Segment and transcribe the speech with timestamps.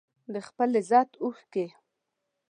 [0.33, 1.65] د خپل لذت اوښکې